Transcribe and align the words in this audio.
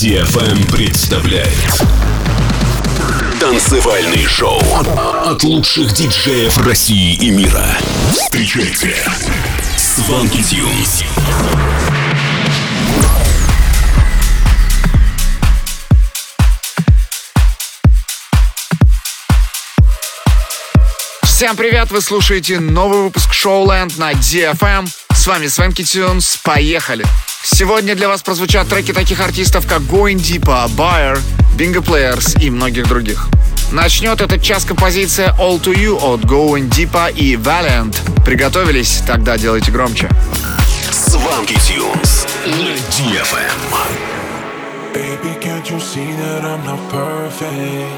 DFM 0.00 0.70
представляет 0.70 1.50
Танцевальный 3.40 4.24
шоу 4.26 4.62
от 5.24 5.42
лучших 5.42 5.92
диджеев 5.92 6.56
России 6.58 7.14
и 7.16 7.30
мира. 7.30 7.66
Встречайте 8.12 8.94
Сванки 9.76 10.40
Тюнс. 10.40 11.02
Всем 21.24 21.56
привет, 21.56 21.90
вы 21.90 22.00
слушаете 22.00 22.60
новый 22.60 23.02
выпуск 23.02 23.32
Showland 23.32 23.98
на 23.98 24.12
DFM. 24.12 24.88
С 25.12 25.26
вами 25.26 25.48
Свенки 25.48 25.82
Тюнс, 25.82 26.36
поехали! 26.36 27.04
Сегодня 27.50 27.96
для 27.96 28.08
вас 28.08 28.22
прозвучат 28.22 28.68
треки 28.68 28.92
таких 28.92 29.20
артистов, 29.20 29.66
как 29.66 29.80
Going 29.80 30.16
Deepa, 30.16 30.68
Bayer, 30.76 31.18
Bingo 31.56 31.82
Players 31.82 32.40
и 32.40 32.50
многих 32.50 32.86
других. 32.86 33.26
Начнет 33.72 34.20
этот 34.20 34.42
час 34.42 34.64
композиция 34.64 35.34
All 35.38 35.60
To 35.62 35.74
You 35.74 35.96
от 35.96 36.20
Going 36.20 36.68
Deepa 36.68 37.12
и 37.12 37.36
Valiant. 37.36 37.96
Приготовились? 38.24 39.02
Тогда 39.06 39.38
делайте 39.38 39.72
громче. 39.72 40.10
Сванки 40.92 41.54
Тюнс 41.54 42.26
на 42.46 42.76
DFM. 42.92 43.58
Baby, 44.92 45.34
can't 45.40 45.68
you 45.70 45.80
see 45.80 46.12
that 46.20 46.44
I'm 46.44 46.62
not 46.64 46.78
perfect? 46.90 47.88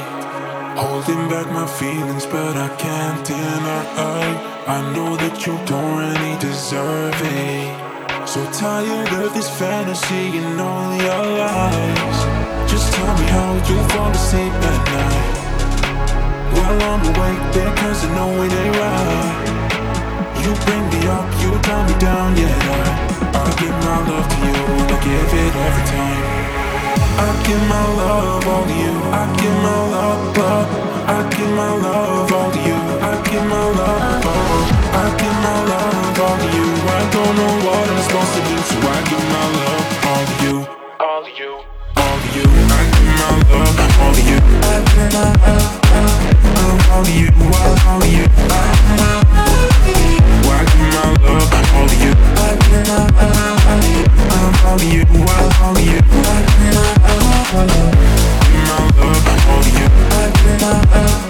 Holding 0.77 1.29
back 1.29 1.51
my 1.53 1.67
feelings, 1.67 2.25
but 2.25 2.57
I 2.57 2.69
can't 2.79 3.25
deny. 3.27 4.41
I 4.69 4.81
know 4.95 5.17
that 5.17 5.45
you 5.45 5.59
don't 5.67 5.99
really 5.99 6.39
deserve 6.39 7.21
it. 7.21 7.90
So 8.31 8.47
tired 8.53 9.13
of 9.25 9.35
this 9.35 9.51
fantasy 9.59 10.39
and 10.39 10.61
all 10.61 10.95
your 10.95 11.27
lies. 11.43 12.19
Just 12.71 12.95
tell 12.95 13.13
me 13.19 13.27
how 13.27 13.55
you 13.67 13.79
fall 13.91 14.13
asleep 14.13 14.55
at 14.71 14.81
night. 14.87 15.35
While 16.55 16.79
I'm 16.79 17.03
awake, 17.11 17.43
because 17.51 18.05
I 18.07 18.15
know 18.15 18.31
it 18.47 18.53
ain't 18.55 18.77
right. 18.79 19.35
You 20.47 20.55
bring 20.63 20.85
me 20.95 21.01
up, 21.11 21.27
you 21.43 21.51
calm 21.67 21.83
me 21.91 21.99
down, 21.99 22.37
yeah. 22.39 22.55
I, 23.35 23.43
I 23.43 23.51
give 23.59 23.77
my 23.83 23.99
love 24.07 24.29
to 24.31 24.39
you, 24.47 24.63
and 24.79 24.93
I 24.95 24.99
give 25.03 25.35
it 25.43 25.55
every 25.67 25.85
time. 25.91 26.23
I 27.27 27.31
give 27.43 27.63
my 27.67 27.87
love 27.99 28.47
all 28.47 28.63
to 28.63 28.75
you. 28.79 28.95
I 29.11 29.27
give 29.43 29.57
my 29.67 29.81
love, 29.91 30.37
love. 30.39 30.71
I 31.11 31.19
give 31.35 31.51
my 31.51 31.73
love 31.83 32.33
all 32.33 32.51
to 32.55 32.61
you. 32.63 32.79
I 32.79 33.13
give 33.27 33.47
my 33.51 33.67
love, 33.75 34.25
all. 34.25 34.63
I 35.03 35.07
give 35.19 35.37
my 35.43 35.65
love 35.67 36.00
don't 37.25 37.37
know 37.37 37.53
what 37.67 37.85
I'm 37.85 38.01
supposed 38.03 38.33
to 38.35 38.41
do, 38.49 38.57
so 38.69 38.77
I 38.81 38.99
give 39.09 39.25
my 39.37 39.45
love 39.61 39.87
all 40.09 40.25
to 40.25 40.35
you. 40.45 40.57
All 41.01 41.21
to 41.25 41.31
you. 41.37 41.53
All 42.01 42.17
to 42.17 42.29
you. 42.37 42.45
I 42.49 42.85
give 42.89 43.13
my 43.21 43.33
love 43.51 43.77
all 44.01 44.13
to 44.17 44.23
you. 44.25 44.39
I 44.41 44.81
give 44.89 45.13
my 45.13 45.29
love 45.45 45.77
all 46.93 47.05
to 47.05 47.13
you. 47.13 47.29
All 47.37 47.61
to 47.61 47.93
you. 48.01 48.25
I 50.49 50.65
give 50.71 50.89
my 50.97 51.09
love 51.21 51.53
all 51.77 51.89
to 51.89 51.97
you. 52.01 52.13
I 52.13 52.57
give 52.65 52.89
my 52.89 53.05
love 53.05 53.45
all 54.65 54.79
to 54.79 54.87
you. 54.87 55.05
All 55.29 55.75
to 55.75 55.85
you. 55.85 56.01
All 60.63 61.30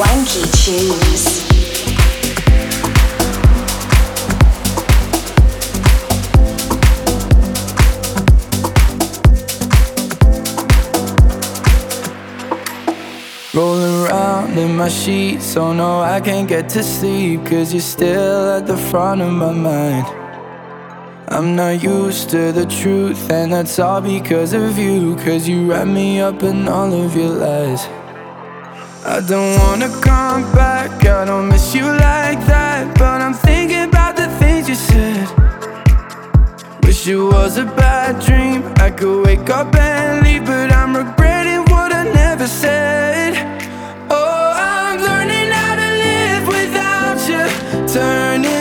Swanky 0.00 0.40
Tunes. 0.62 1.24
Rolling 13.52 14.06
around 14.06 14.56
in 14.56 14.74
my 14.74 14.88
sheets, 14.88 15.54
oh 15.58 15.74
no, 15.74 16.00
I 16.00 16.22
can't 16.22 16.48
get 16.48 16.70
to 16.70 16.82
sleep. 16.82 17.44
Cause 17.44 17.74
you're 17.74 17.82
still 17.82 18.52
at 18.56 18.66
the 18.66 18.78
front 18.78 19.20
of 19.20 19.30
my 19.30 19.52
mind. 19.52 20.06
I'm 21.28 21.54
not 21.54 21.82
used 21.82 22.30
to 22.30 22.52
the 22.52 22.64
truth, 22.64 23.30
and 23.30 23.52
that's 23.52 23.78
all 23.78 24.00
because 24.00 24.54
of 24.54 24.78
you. 24.78 25.16
Cause 25.16 25.46
you 25.46 25.70
wrap 25.70 25.86
me 25.86 26.20
up 26.20 26.42
in 26.42 26.68
all 26.68 26.90
of 26.90 27.14
your 27.14 27.28
lies. 27.28 27.99
I 29.10 29.18
don't 29.18 29.58
wanna 29.58 29.88
come 30.00 30.42
back, 30.52 31.04
I 31.04 31.24
don't 31.24 31.48
miss 31.48 31.74
you 31.74 31.82
like 31.82 32.38
that. 32.46 32.96
But 32.96 33.20
I'm 33.20 33.34
thinking 33.34 33.88
about 33.88 34.14
the 34.14 34.28
things 34.38 34.68
you 34.68 34.76
said. 34.76 35.26
Wish 36.84 37.08
it 37.08 37.16
was 37.16 37.58
a 37.58 37.64
bad 37.64 38.20
dream. 38.24 38.62
I 38.76 38.88
could 38.88 39.26
wake 39.26 39.50
up 39.50 39.74
and 39.74 40.24
leave, 40.24 40.44
but 40.46 40.70
I'm 40.72 40.94
regretting 40.96 41.62
what 41.72 41.92
I 41.92 42.04
never 42.04 42.46
said. 42.46 43.34
Oh, 44.10 44.52
I'm 44.54 45.00
learning 45.00 45.50
how 45.58 45.74
to 45.82 45.88
live 46.06 46.46
without 46.46 47.18
you. 47.30 47.42
Turning 47.92 48.59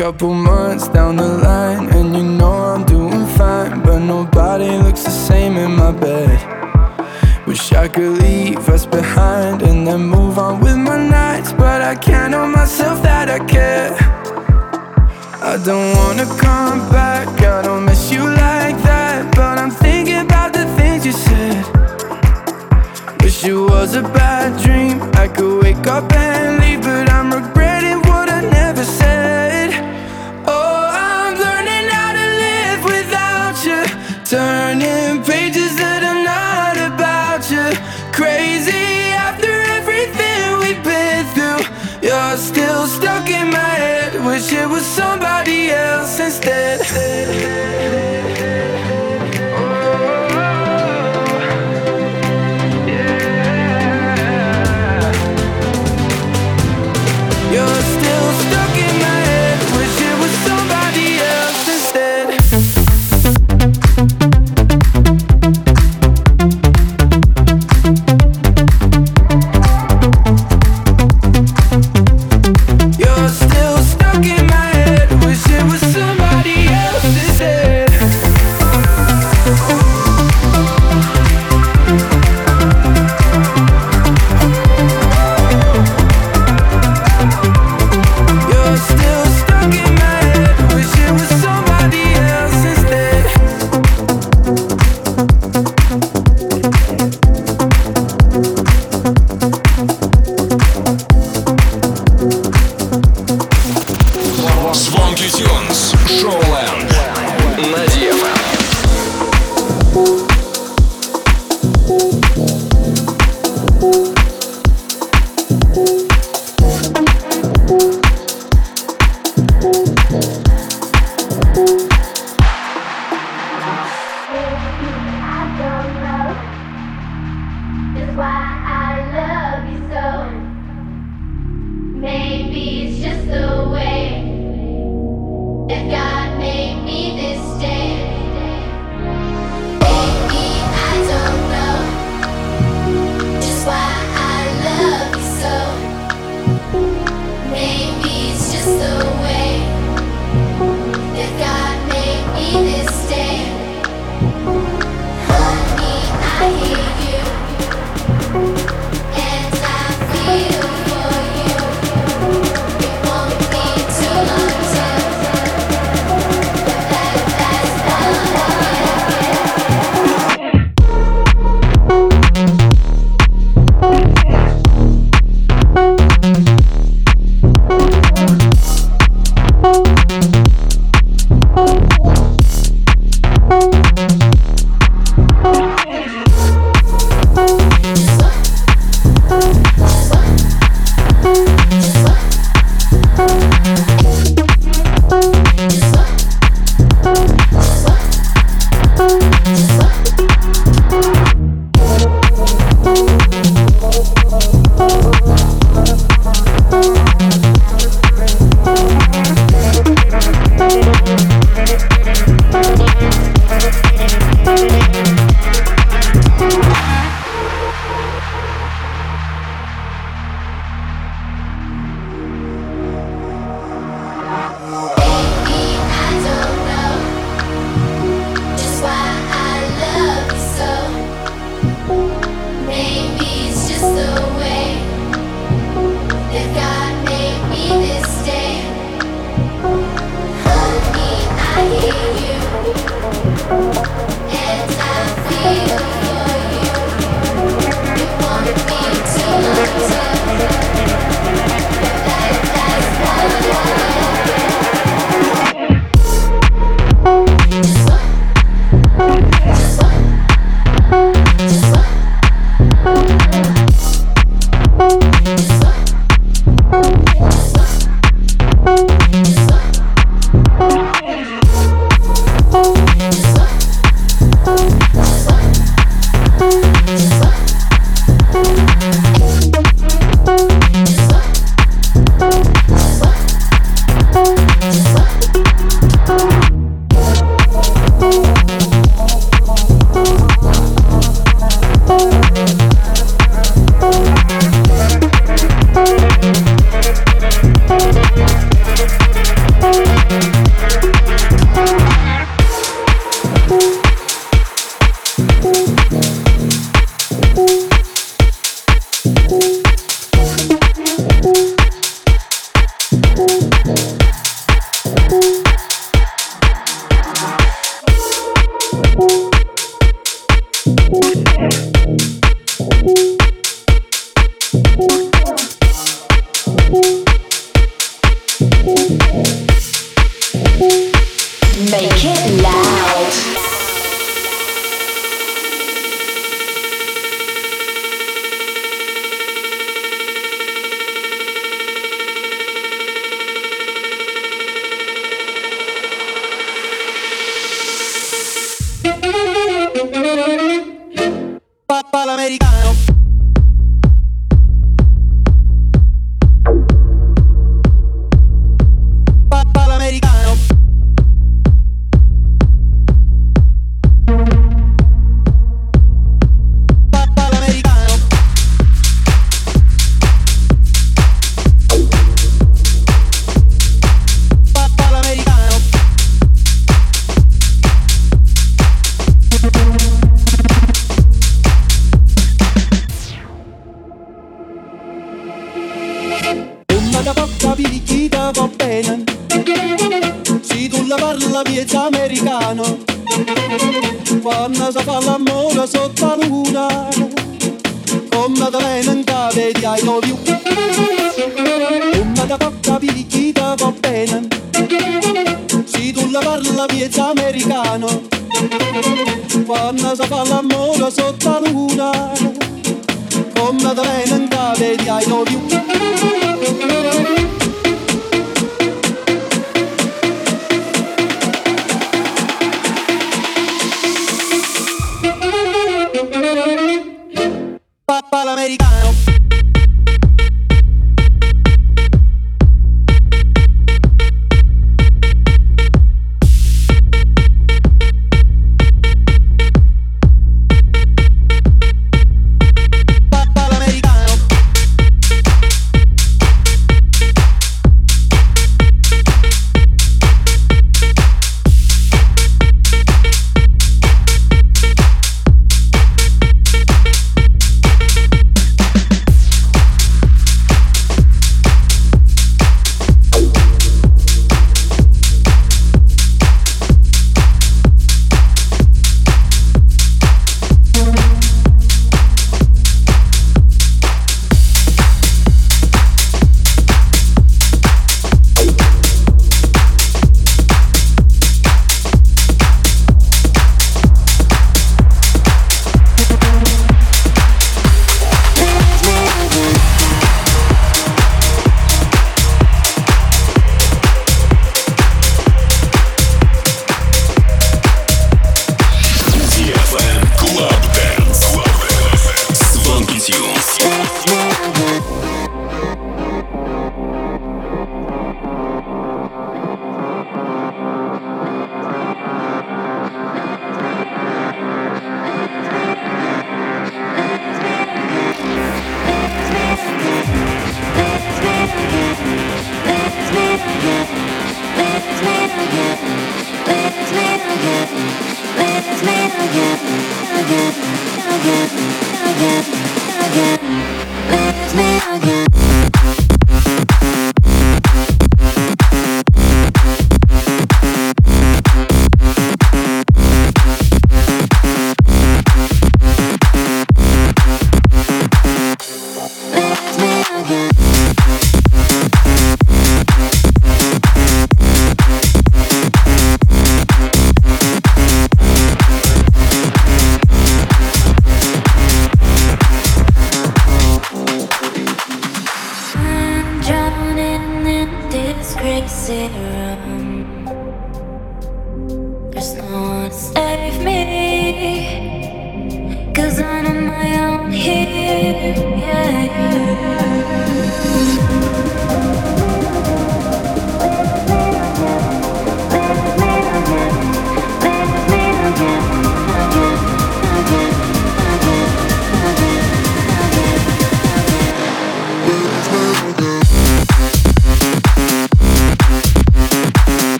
Couple 0.00 0.32
months 0.32 0.88
down 0.88 1.16
the 1.16 1.28
line, 1.28 1.86
and 1.90 2.16
you 2.16 2.22
know 2.22 2.50
I'm 2.50 2.86
doing 2.86 3.26
fine. 3.36 3.82
But 3.82 3.98
nobody 3.98 4.78
looks 4.78 5.02
the 5.02 5.10
same 5.10 5.58
in 5.58 5.72
my 5.72 5.92
bed. 5.92 6.40
Wish 7.46 7.70
I 7.72 7.86
could 7.86 8.16
leave 8.22 8.66
us 8.70 8.86
behind 8.86 9.60
and 9.60 9.86
then 9.86 10.00
move 10.00 10.38
on 10.38 10.58
with 10.60 10.78
my 10.78 10.96
nights. 10.96 11.52
But 11.52 11.82
I 11.82 11.96
can't 11.96 12.32
help 12.32 12.48
myself 12.48 13.02
that 13.02 13.28
I 13.28 13.40
care. 13.44 13.94
I 15.42 15.58
don't 15.62 15.94
wanna 15.98 16.24
come 16.38 16.80
back, 16.90 17.28
I 17.42 17.60
don't 17.60 17.84
miss 17.84 18.10
you 18.10 18.24
like 18.24 18.78
that. 18.84 19.30
But 19.36 19.58
I'm 19.58 19.70
thinking 19.70 20.20
about 20.20 20.54
the 20.54 20.64
things 20.78 21.04
you 21.04 21.12
said. 21.12 21.62
Wish 23.20 23.44
it 23.44 23.52
was 23.52 23.96
a 23.96 24.02
bad 24.02 24.58
dream, 24.62 25.02
I 25.22 25.28
could 25.28 25.62
wake 25.62 25.86
up 25.86 26.10
and 26.14 26.58
leave. 26.60 26.69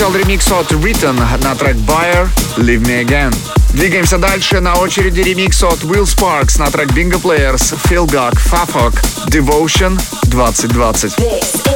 Прозвучал 0.00 0.14
ремикс 0.14 0.50
от 0.50 0.72
Written 0.72 1.12
на 1.42 1.54
трек 1.54 1.76
Buyer 1.76 2.26
Leave 2.56 2.82
Me 2.82 3.04
Again. 3.04 3.34
Двигаемся 3.74 4.16
дальше. 4.18 4.60
На 4.60 4.74
очереди 4.74 5.20
ремикс 5.20 5.62
от 5.62 5.82
Will 5.82 6.04
Sparks 6.04 6.58
на 6.58 6.70
трек 6.70 6.88
Bingo 6.92 7.20
Players, 7.20 7.74
Phil 7.84 8.06
Gug, 8.06 8.34
Fafok, 8.50 8.94
Devotion 9.28 10.00
2020. 10.24 11.69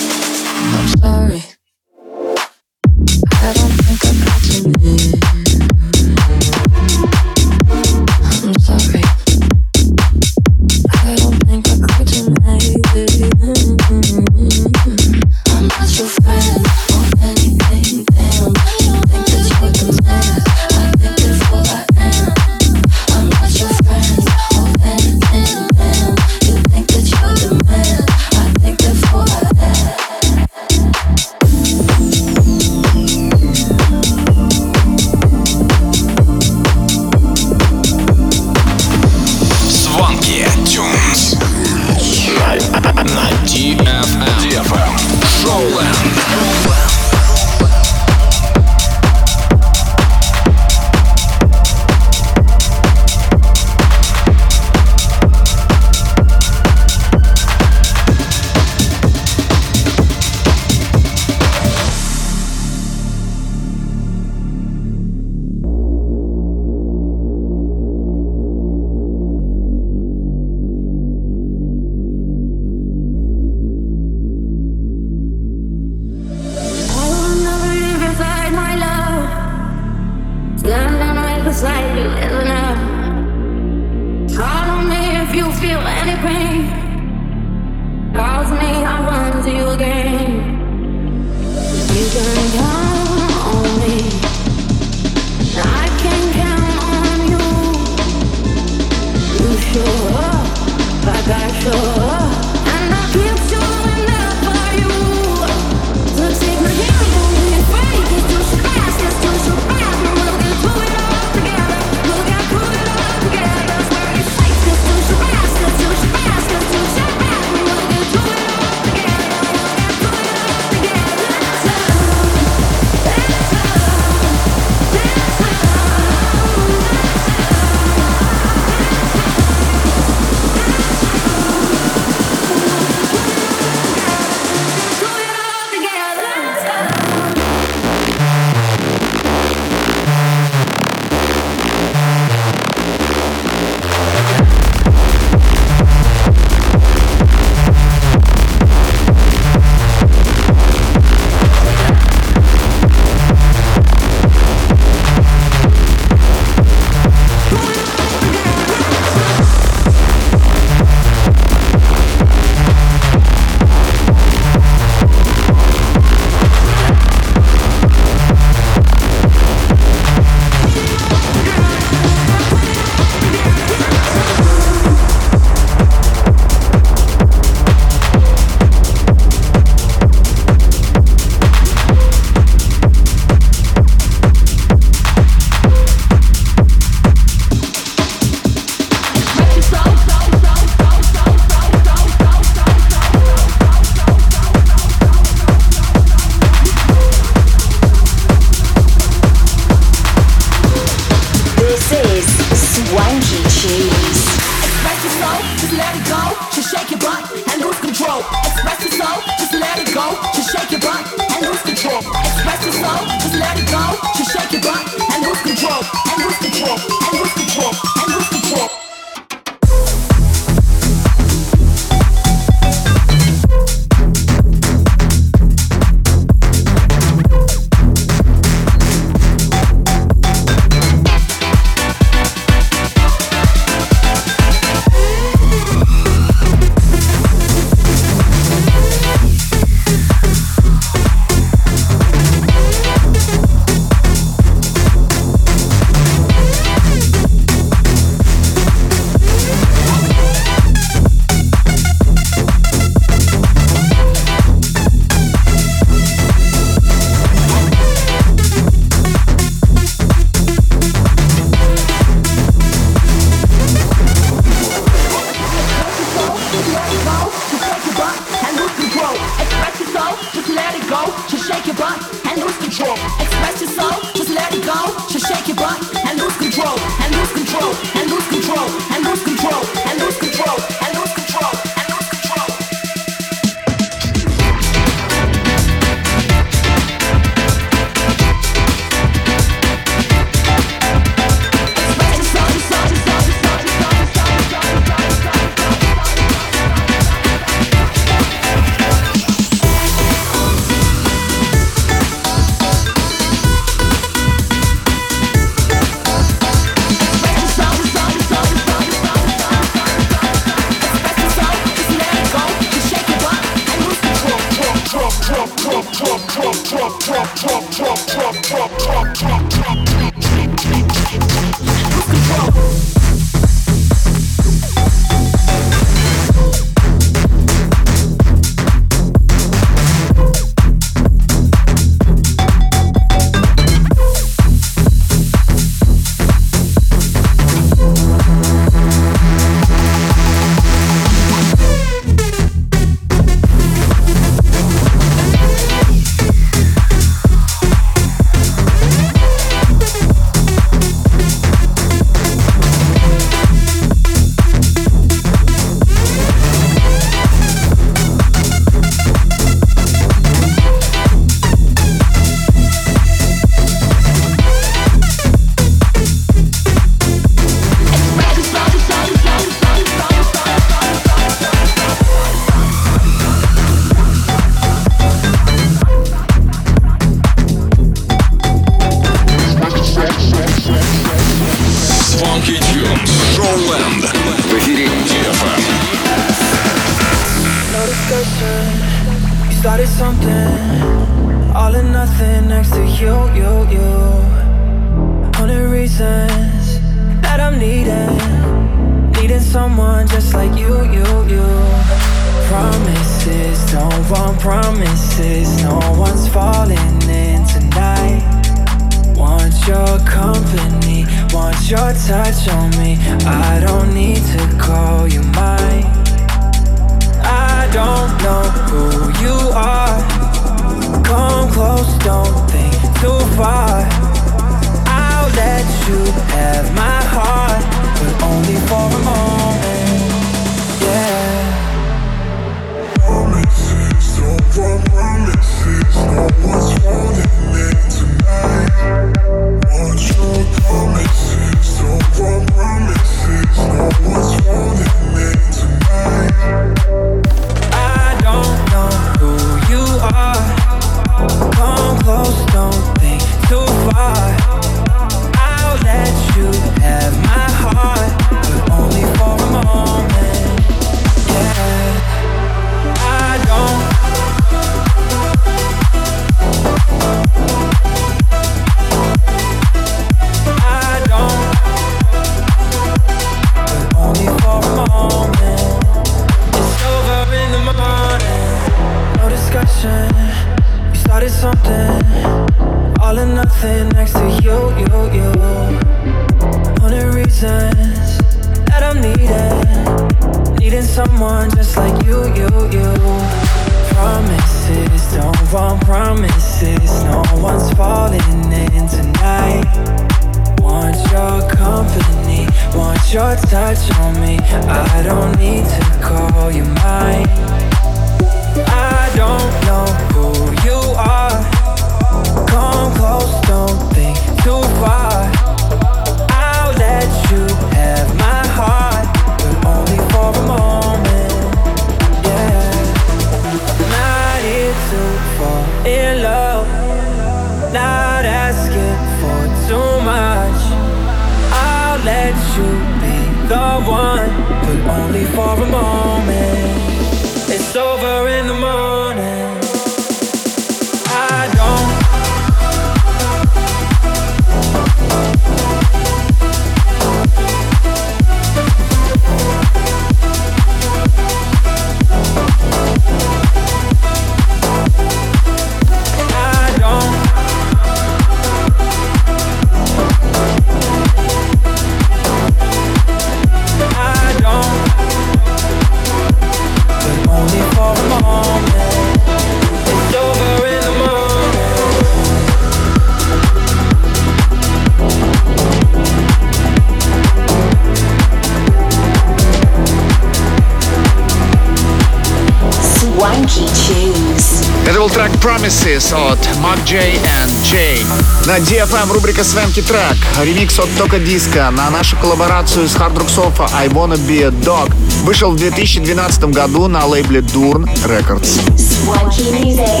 Promises 586.00 586.12
от 586.12 586.38
Mark 586.62 586.84
J 586.86 587.20
and 587.20 587.70
J. 587.70 588.04
На 588.46 588.58
DFM 588.58 589.12
рубрика 589.12 589.44
Свенки 589.44 589.82
трек. 589.82 590.16
Ремикс 590.42 590.78
от 590.78 590.88
Тока 590.96 591.18
Диска 591.18 591.70
на 591.70 591.90
нашу 591.90 592.16
коллаборацию 592.16 592.88
с 592.88 592.96
Hard 592.96 593.16
Rock 593.16 593.28
Sofa 593.28 593.70
I 593.74 593.88
Wanna 593.88 594.16
Be 594.16 594.42
a 594.42 594.50
Dog 594.50 594.94
вышел 595.24 595.50
в 595.52 595.56
2012 595.56 596.44
году 596.44 596.88
на 596.88 597.04
лейбле 597.06 597.40
Durn 597.40 597.88
Records. 598.06 598.60
Swanky 598.76 599.52
music 599.52 600.00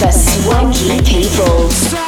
for 0.00 0.12
swanky 0.12 1.00
people. 1.02 2.05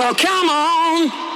Well, 0.00 0.14
come 0.14 0.48
on. 0.48 1.29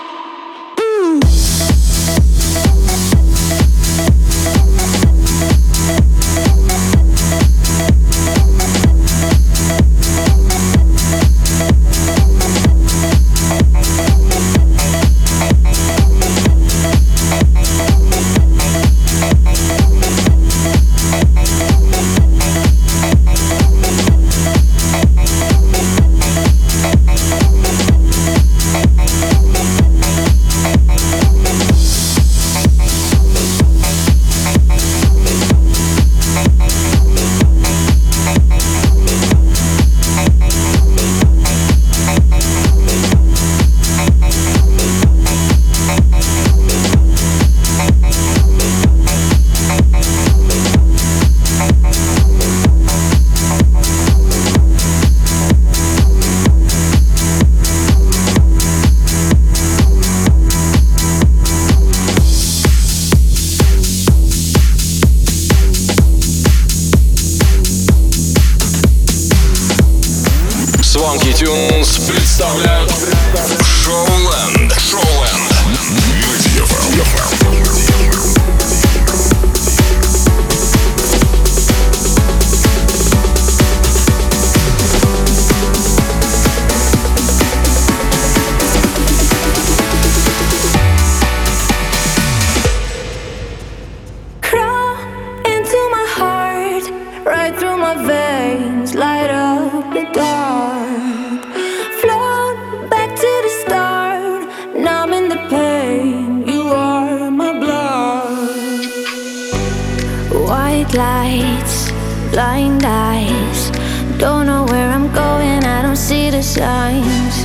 blind 112.35 112.83
eyes. 112.85 113.71
Don't 114.19 114.47
know 114.47 114.65
where 114.65 114.91
I'm 114.91 115.07
going, 115.15 115.63
I 115.65 115.83
don't 115.83 116.03
see 116.11 116.31
the 116.31 116.43
signs. 116.43 117.37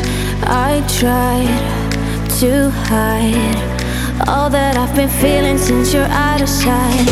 I 0.41 0.81
tried 0.99 1.61
to 2.39 2.71
hide 2.89 3.59
all 4.27 4.49
that 4.49 4.77
I've 4.77 4.95
been 4.95 5.13
feeling 5.21 5.59
since 5.59 5.93
you're 5.93 6.13
out 6.27 6.41
of 6.41 6.49
sight. 6.49 7.05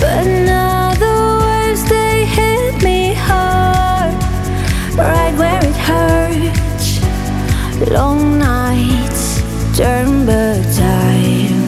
But 0.00 0.24
now 0.46 0.94
the 0.94 1.16
words 1.44 1.82
they 1.90 2.24
hit 2.24 2.80
me 2.84 3.14
hard, 3.14 4.14
right 4.96 5.34
where 5.40 5.62
it 5.70 5.78
hurts. 5.90 6.88
Long 7.90 8.38
nights 8.38 9.42
turn 9.76 10.24
but 10.24 10.62
time. 10.76 11.63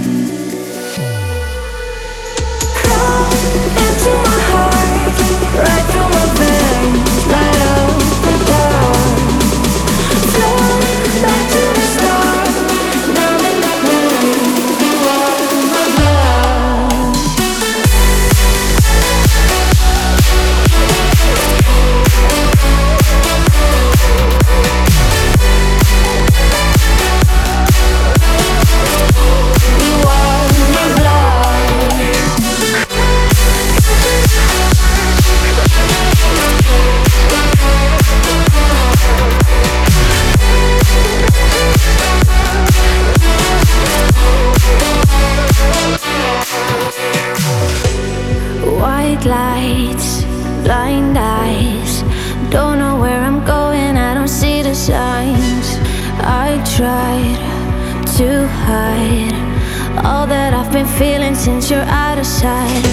side. 62.36 62.85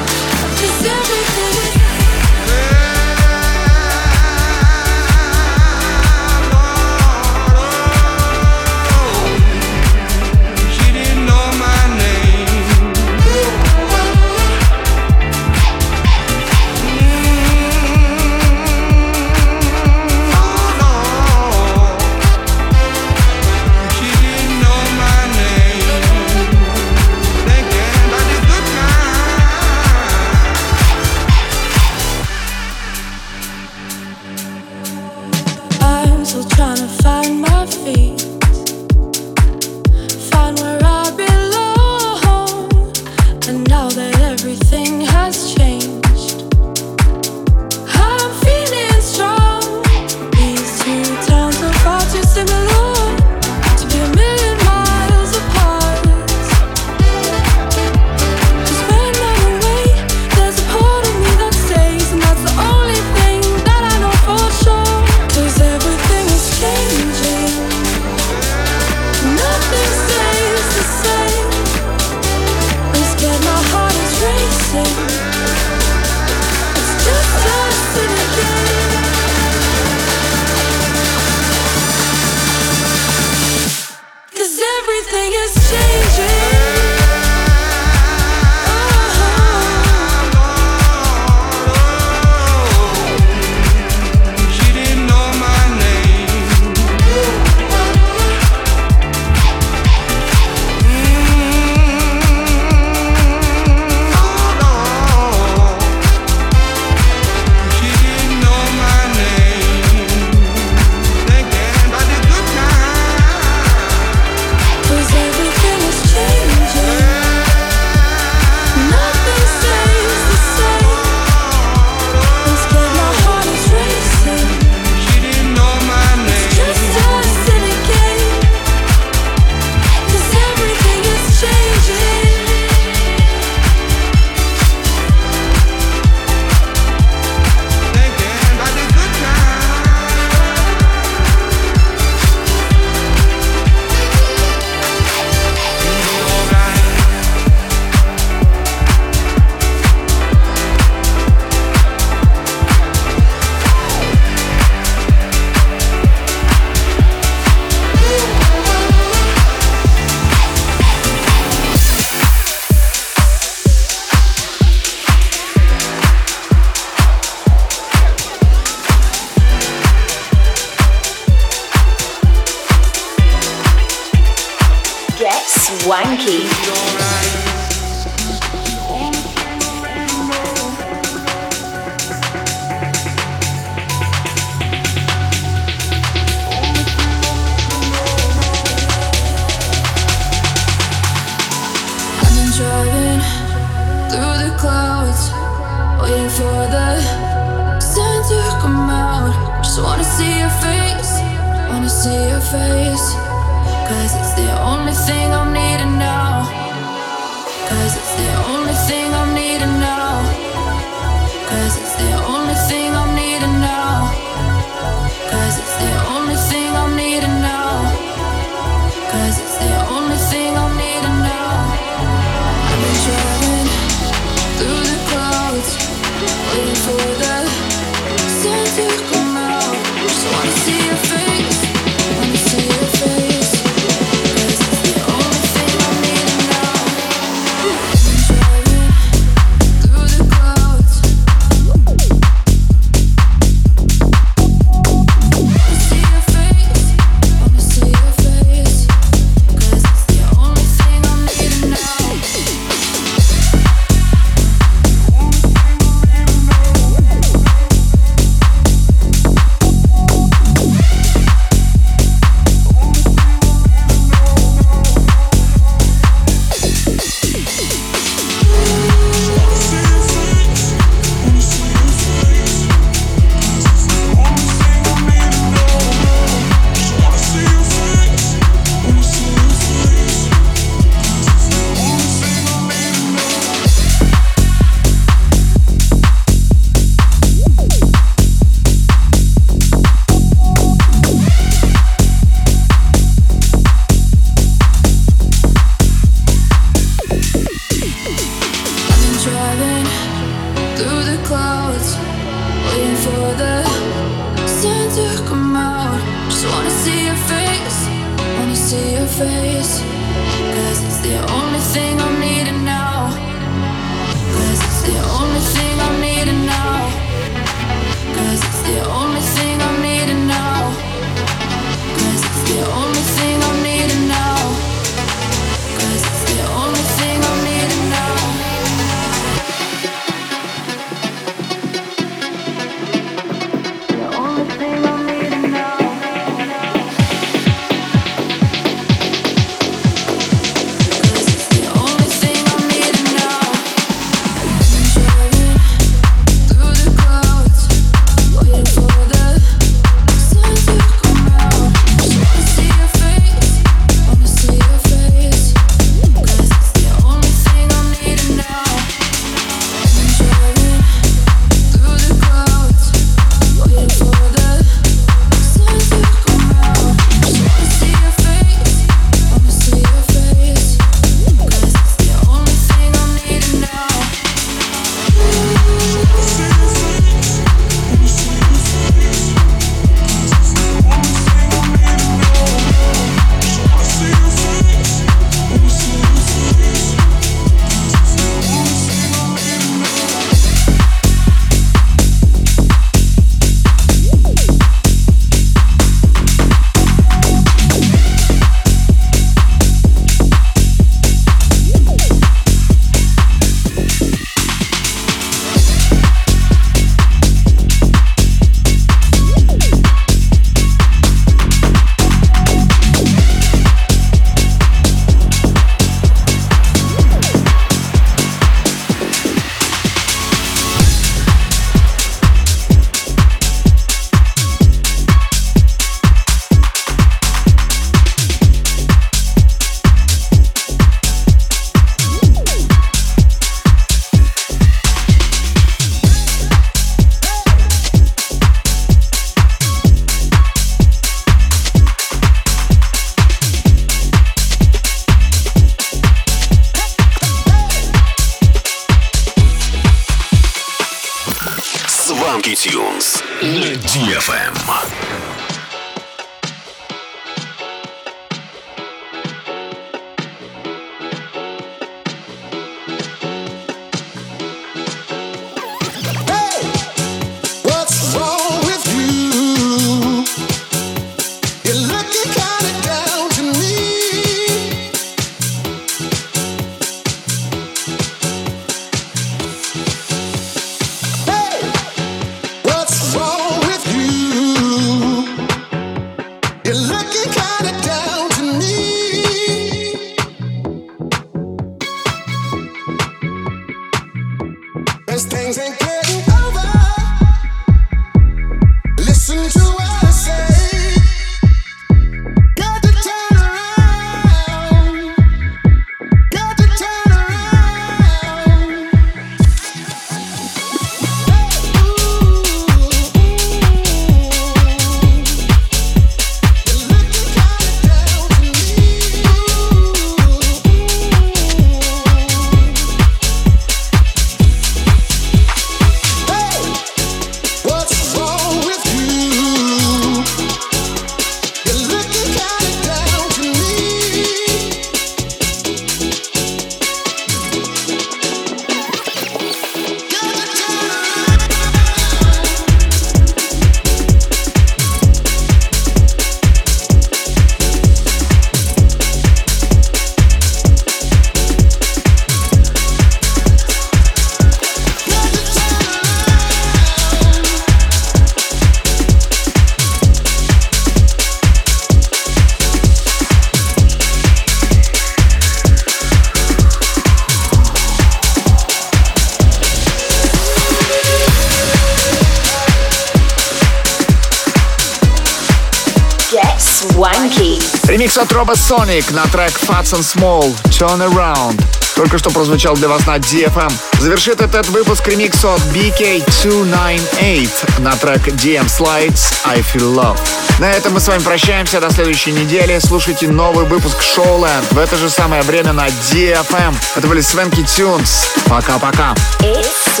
группа 578.54 578.54
Sonic 578.54 579.12
на 579.12 579.26
трек 579.26 579.52
Fats 579.62 579.92
and 579.92 580.02
Small 580.02 580.54
Turn 580.64 580.98
Around. 580.98 581.62
Только 581.94 582.18
что 582.18 582.30
прозвучал 582.30 582.74
для 582.74 582.88
вас 582.88 583.06
на 583.06 583.16
DFM. 583.16 583.72
Завершит 584.00 584.40
этот 584.40 584.68
выпуск 584.68 585.06
ремикс 585.06 585.44
от 585.44 585.60
BK298 585.72 587.80
на 587.80 587.94
трек 587.96 588.26
DM 588.28 588.66
Slides 588.66 589.32
I 589.44 589.60
Feel 589.60 589.94
Love. 589.94 590.18
На 590.58 590.72
этом 590.72 590.94
мы 590.94 591.00
с 591.00 591.08
вами 591.08 591.22
прощаемся 591.22 591.80
до 591.80 591.90
следующей 591.90 592.32
недели. 592.32 592.78
Слушайте 592.80 593.28
новый 593.28 593.66
выпуск 593.66 593.98
Showland 594.00 594.72
в 594.72 594.78
это 594.78 594.96
же 594.96 595.10
самое 595.10 595.42
время 595.42 595.72
на 595.72 595.86
DFM. 595.86 596.74
Это 596.96 597.06
были 597.06 597.20
Свенки 597.20 597.62
Тюнс. 597.62 598.26
Пока-пока. 598.46 599.14
It's 599.40 600.00